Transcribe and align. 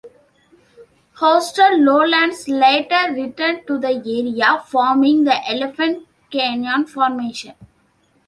Coastal 1.13 1.77
lowlands 1.77 2.47
later 2.49 3.13
returned 3.13 3.67
to 3.67 3.77
the 3.77 3.89
area, 4.03 4.59
forming 4.65 5.25
the 5.25 5.47
Elephant 5.47 6.07
Canyon 6.31 6.87
Formation. 6.87 7.53